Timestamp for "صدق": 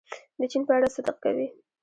0.95-1.15